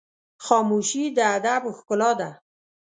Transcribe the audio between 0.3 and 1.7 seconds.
خاموشي، د ادب